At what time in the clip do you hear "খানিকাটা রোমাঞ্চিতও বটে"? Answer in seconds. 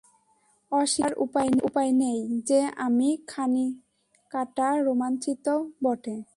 3.27-6.15